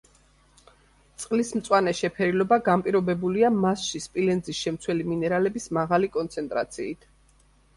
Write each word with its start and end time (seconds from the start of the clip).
წყლის 1.23 1.51
მწვანე 1.57 1.91
შეფერილობა 1.99 2.59
განპირობებულია 2.69 3.51
მასში 3.67 4.01
სპილენძის 4.07 4.63
შემცველი 4.63 5.07
მინერალების 5.11 5.69
მაღალი 5.79 6.11
კონცენტრაციით. 6.17 7.07